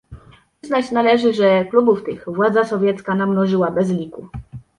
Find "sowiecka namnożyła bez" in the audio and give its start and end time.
2.63-3.89